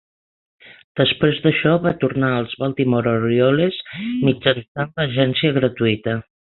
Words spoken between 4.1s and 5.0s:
mitjançant